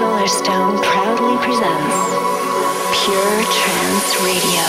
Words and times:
Solarstone 0.00 0.82
proudly 0.82 1.36
presents 1.44 1.94
Pure 3.04 3.42
Trance 3.52 4.16
Radio. 4.24 4.62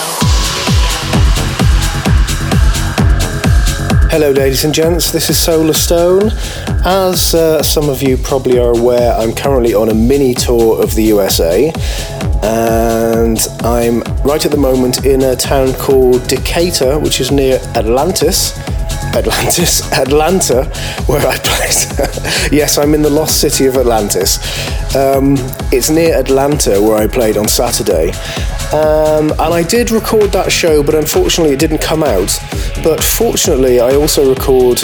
Hello, 4.10 4.30
ladies 4.32 4.64
and 4.64 4.74
gents. 4.74 5.10
This 5.10 5.30
is 5.30 5.38
Solarstone. 5.38 6.32
As 6.84 7.34
uh, 7.34 7.62
some 7.62 7.88
of 7.88 8.02
you 8.02 8.18
probably 8.18 8.58
are 8.58 8.78
aware, 8.78 9.14
I'm 9.14 9.34
currently 9.34 9.72
on 9.72 9.88
a 9.88 9.94
mini 9.94 10.34
tour 10.34 10.82
of 10.82 10.94
the 10.94 11.04
USA, 11.04 11.72
and 12.42 13.38
I'm 13.62 14.02
right 14.24 14.44
at 14.44 14.50
the 14.50 14.58
moment 14.58 15.06
in 15.06 15.22
a 15.22 15.34
town 15.34 15.72
called 15.72 16.28
Decatur, 16.28 16.98
which 16.98 17.22
is 17.22 17.30
near 17.32 17.58
Atlantis. 17.74 18.52
Atlantis, 19.14 19.92
Atlanta, 19.92 20.64
where 21.06 21.26
I 21.26 21.36
played. 21.38 22.52
yes, 22.52 22.78
I'm 22.78 22.94
in 22.94 23.02
the 23.02 23.10
lost 23.10 23.40
city 23.40 23.66
of 23.66 23.76
Atlantis. 23.76 24.38
Um, 24.94 25.34
it's 25.70 25.90
near 25.90 26.18
Atlanta 26.18 26.80
where 26.80 26.96
I 26.96 27.06
played 27.06 27.36
on 27.36 27.48
Saturday. 27.48 28.10
Um, 28.72 29.30
and 29.32 29.54
I 29.54 29.62
did 29.62 29.90
record 29.90 30.32
that 30.32 30.50
show, 30.50 30.82
but 30.82 30.94
unfortunately 30.94 31.52
it 31.52 31.60
didn't 31.60 31.80
come 31.80 32.02
out. 32.02 32.38
But 32.82 33.04
fortunately, 33.04 33.80
I 33.80 33.94
also 33.94 34.30
record 34.30 34.82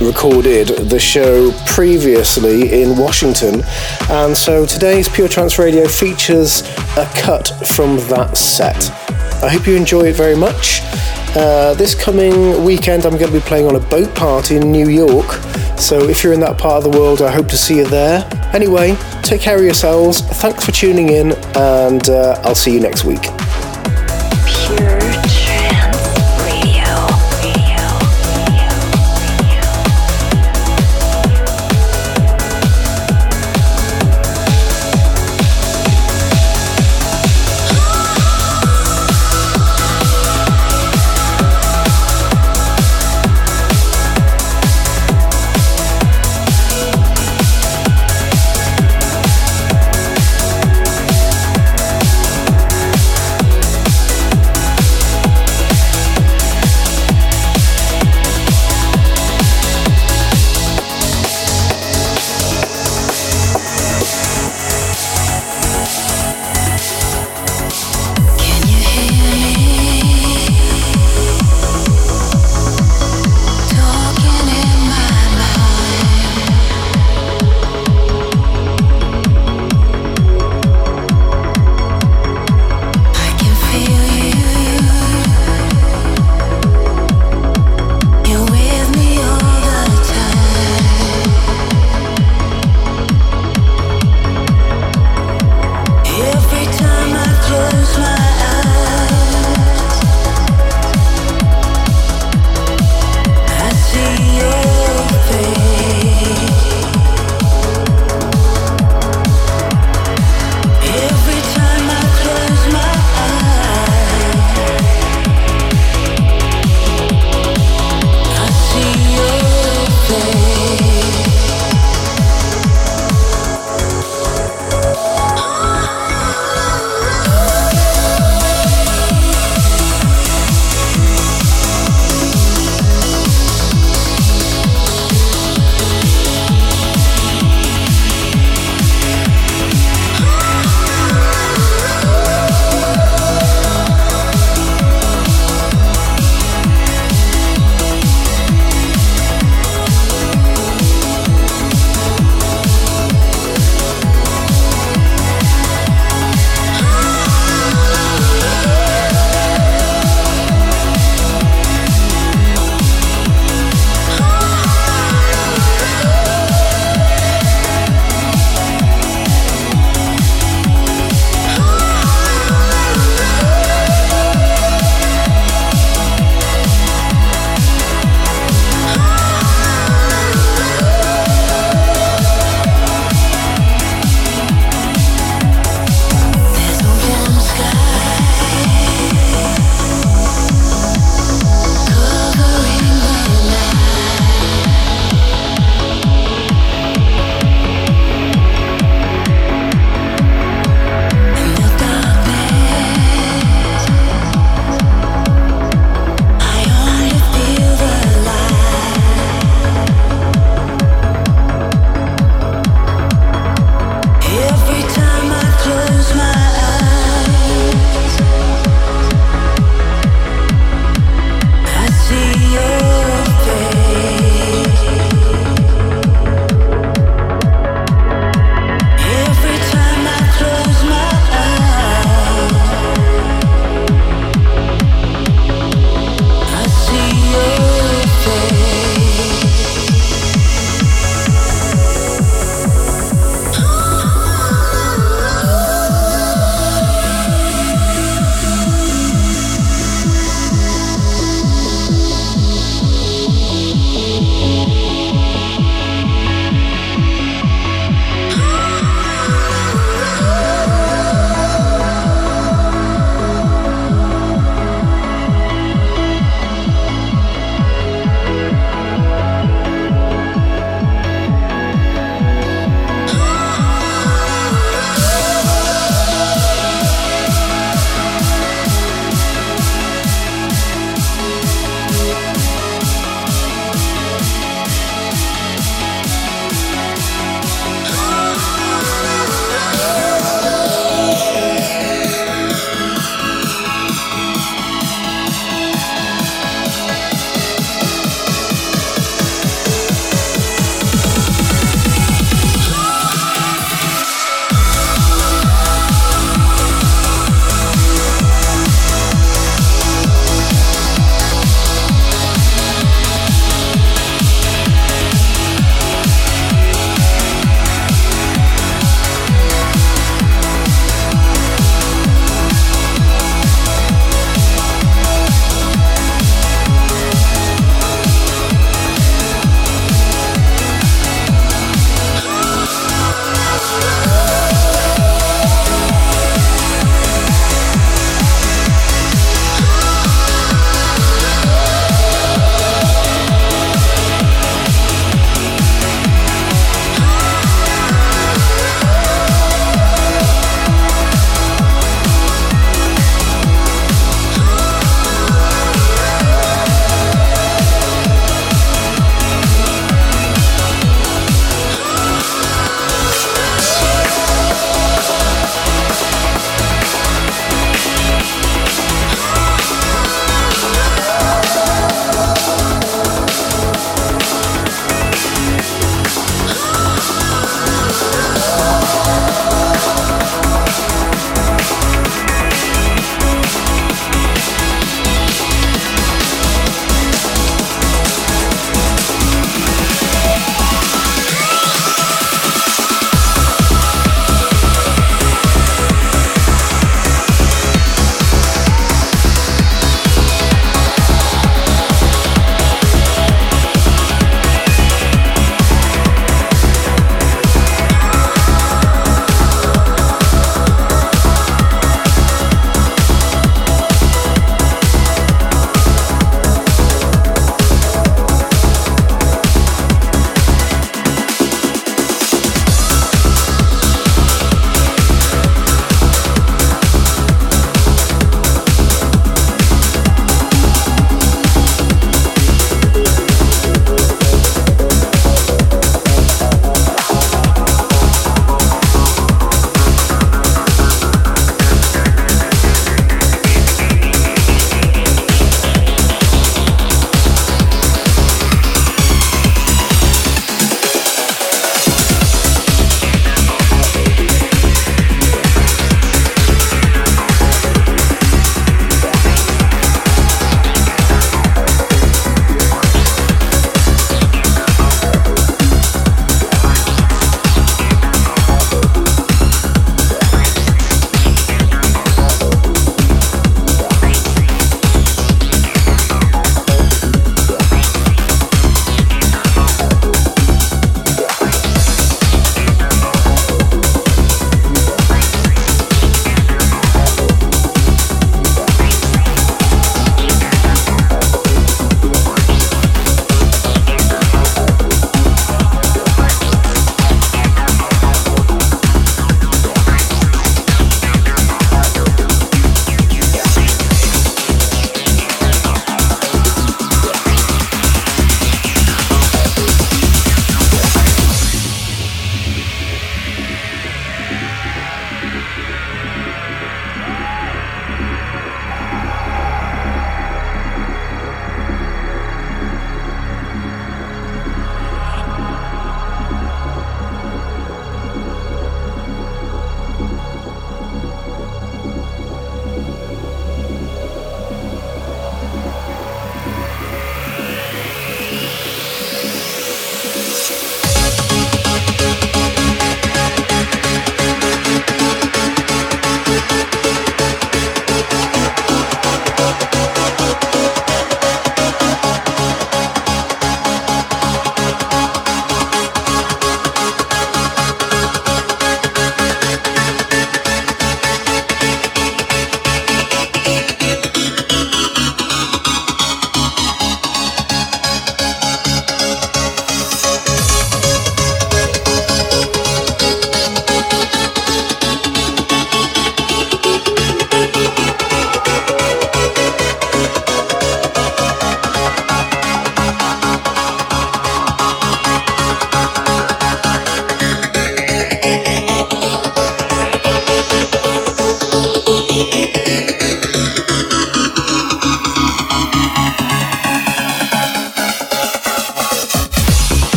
recorded 0.00 0.68
the 0.88 0.98
show 0.98 1.52
previously 1.66 2.82
in 2.82 2.96
Washington, 2.96 3.62
and 4.10 4.36
so 4.36 4.64
today's 4.64 5.08
Pure 5.08 5.28
Trance 5.28 5.58
Radio 5.58 5.86
features 5.86 6.62
a 6.96 7.08
cut 7.14 7.48
from 7.66 7.96
that 8.08 8.36
set. 8.36 8.90
I 9.42 9.48
hope 9.50 9.66
you 9.66 9.76
enjoy 9.76 10.06
it 10.06 10.16
very 10.16 10.36
much. 10.36 10.80
Uh, 11.36 11.74
this 11.74 11.94
coming 11.94 12.64
weekend, 12.64 13.04
I'm 13.04 13.18
going 13.18 13.30
to 13.30 13.38
be 13.38 13.44
playing 13.44 13.66
on 13.66 13.76
a 13.76 13.80
boat 13.80 14.14
party 14.14 14.56
in 14.56 14.72
New 14.72 14.88
York. 14.88 15.30
So 15.78 16.08
if 16.08 16.24
you're 16.24 16.32
in 16.32 16.40
that 16.40 16.58
part 16.58 16.84
of 16.84 16.90
the 16.90 16.98
world, 16.98 17.22
I 17.22 17.30
hope 17.30 17.48
to 17.48 17.56
see 17.56 17.76
you 17.76 17.86
there. 17.86 18.28
Anyway, 18.52 18.96
take 19.22 19.40
care 19.40 19.56
of 19.56 19.62
yourselves. 19.62 20.20
Thanks 20.20 20.64
for 20.64 20.72
tuning 20.72 21.10
in, 21.10 21.32
and 21.54 22.08
uh, 22.08 22.40
I'll 22.44 22.54
see 22.54 22.72
you 22.74 22.80
next 22.80 23.04
week. 23.04 23.26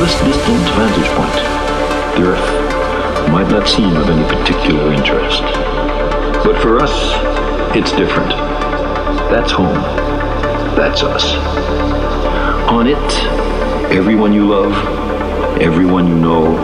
This 0.00 0.18
distant 0.22 0.66
vantage 0.80 1.10
point, 1.12 1.34
the 2.16 2.30
Earth 2.32 3.30
might 3.30 3.50
not 3.50 3.68
seem 3.68 3.94
of 3.96 4.08
any 4.08 4.26
particular 4.34 4.94
interest. 4.94 5.42
But 6.42 6.58
for 6.62 6.78
us, 6.80 6.90
it's 7.76 7.92
different. 7.92 8.30
That's 9.30 9.52
home. 9.52 9.74
That's 10.74 11.02
us. 11.02 11.34
On 12.70 12.86
it, 12.86 12.96
everyone 13.92 14.32
you 14.32 14.48
love, 14.48 14.72
everyone 15.60 16.08
you 16.08 16.14
know, 16.14 16.56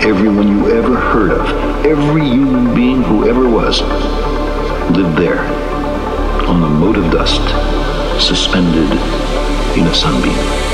everyone 0.00 0.48
you 0.48 0.70
ever 0.70 0.96
heard 0.96 1.32
of, 1.32 1.84
every 1.84 2.24
human 2.24 2.74
being 2.74 3.02
who 3.02 3.28
ever 3.28 3.46
was, 3.46 3.82
lived 4.96 5.18
there, 5.18 5.40
on 6.48 6.62
a 6.62 6.68
mote 6.70 6.96
of 6.96 7.12
dust, 7.12 7.42
suspended 8.18 8.90
in 9.76 9.86
a 9.86 9.94
sunbeam. 9.94 10.65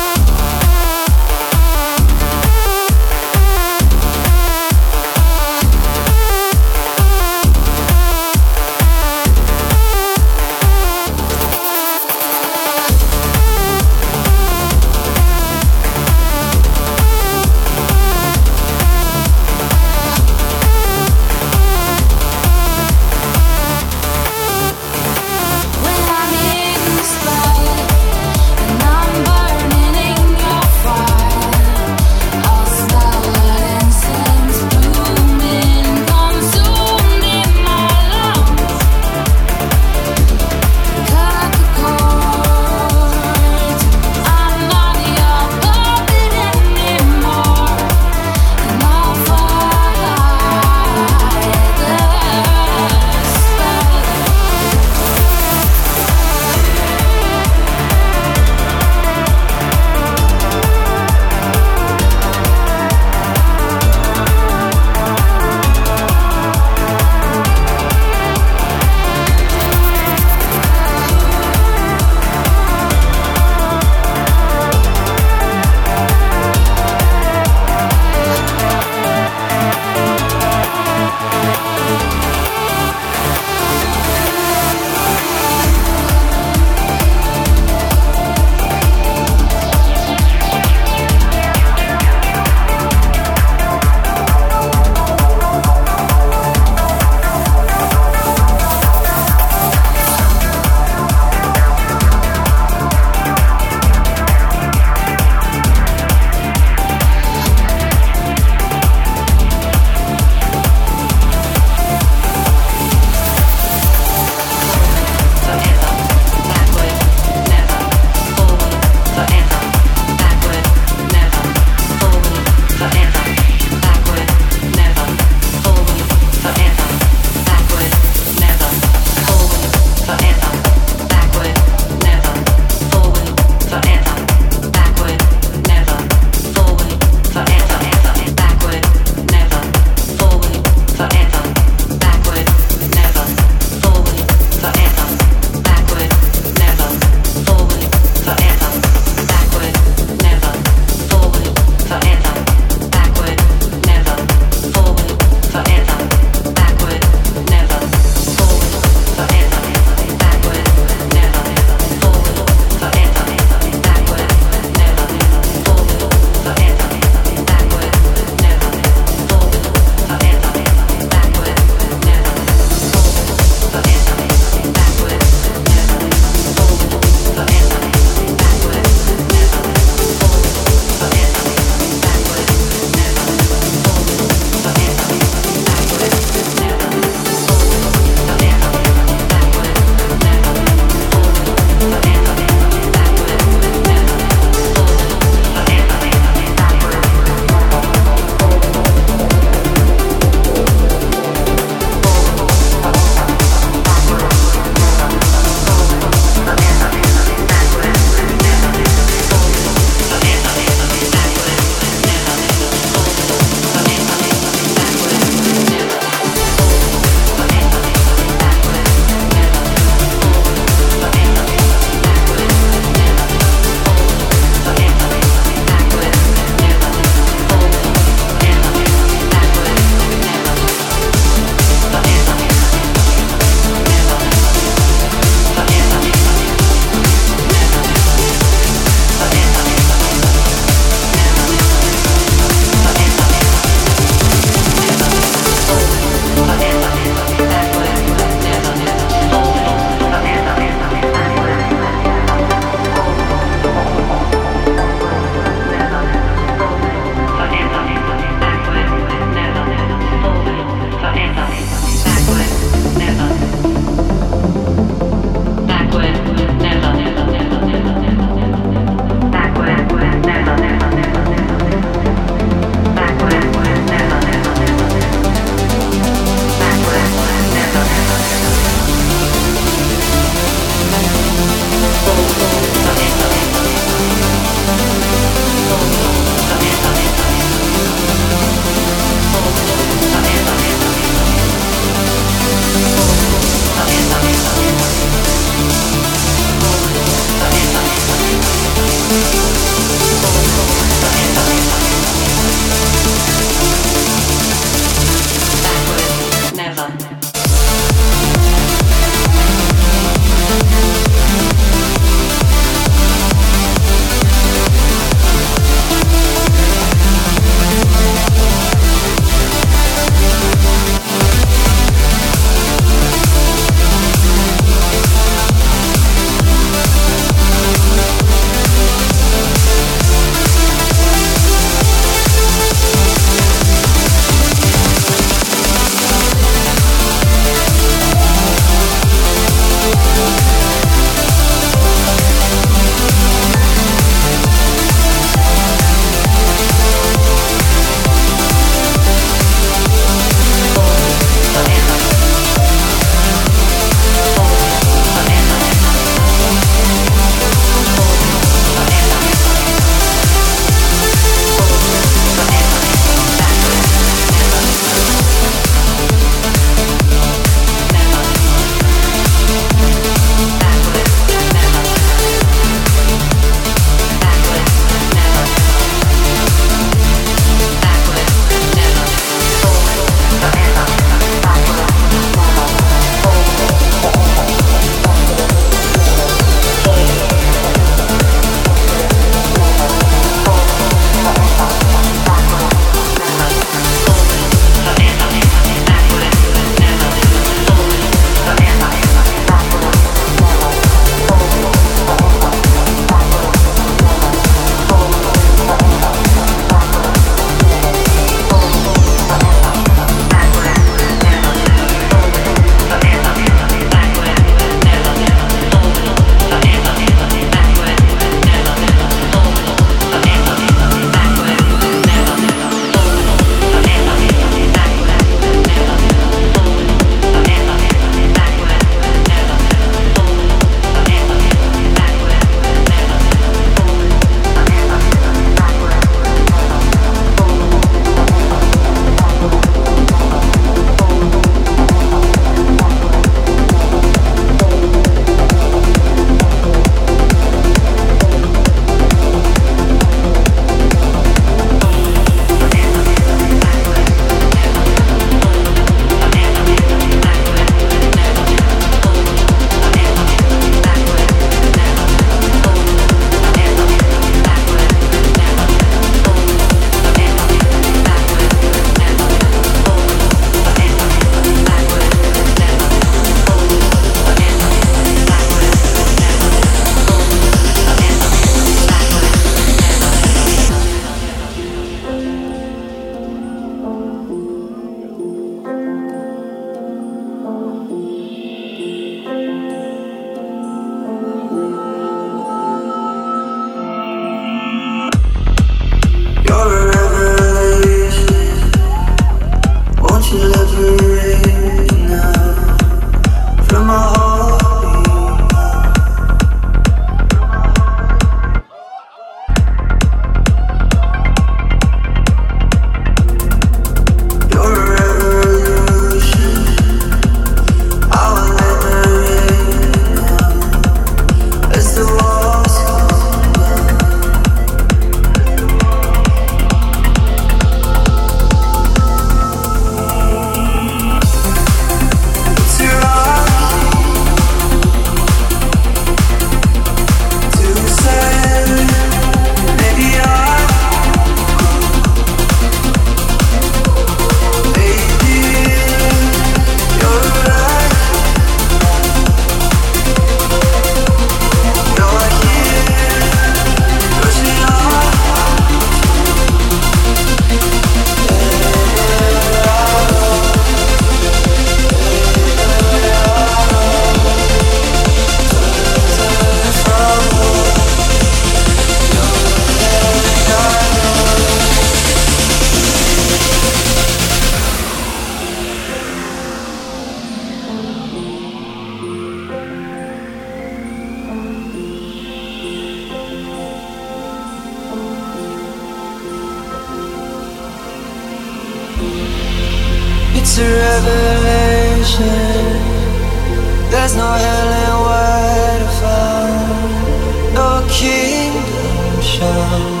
아 599.43 600.00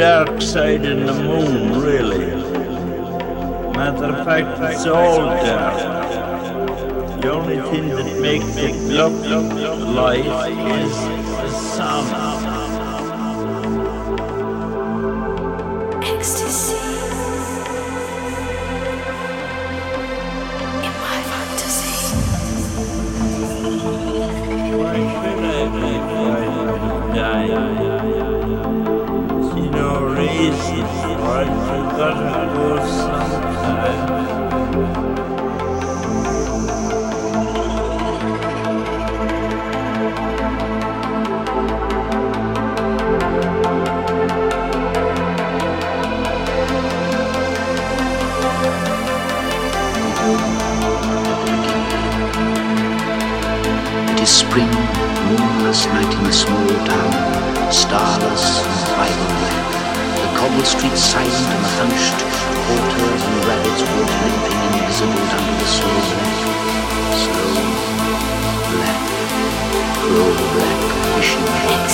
dark 0.00 0.40
side 0.40 0.82
in 0.86 1.04
the 1.04 1.12
moon, 1.12 1.78
really. 1.78 2.24
Matter 3.76 4.06
of 4.06 4.24
fact, 4.24 4.58
it's 4.72 4.86
all 4.86 5.18
dark. 5.18 5.76
The 7.20 7.30
only 7.30 7.60
thing 7.70 7.90
that 7.90 8.18
makes 8.18 8.56
it 8.56 8.76
look 8.90 9.12
light 9.94 10.24
is 10.24 11.19
first 55.70 55.86
night 55.90 56.12
in 56.18 56.24
the 56.24 56.32
small 56.32 56.66
town, 56.84 57.12
starless 57.70 58.58
and 58.58 58.74
frightened. 58.90 59.54
The 60.18 60.28
cobble 60.34 60.66
streets 60.66 60.98
silent 60.98 61.46
and 61.46 61.66
hunched, 61.78 62.18
Quarters 62.66 63.22
and 63.22 63.38
rabbits 63.46 63.82
walked 63.86 64.16
limping 64.18 64.60
and 64.66 64.74
exhibited 64.82 65.30
under 65.38 65.54
the 65.62 65.68
slow 65.70 65.98
black, 66.10 66.38
slow 67.22 67.54
black, 68.74 69.00
low 70.10 70.32
black 70.58 70.80
fishing 71.14 71.46
head 71.62 71.90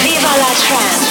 Viva 0.00 0.36
la 0.36 0.54
trance. 0.54 1.01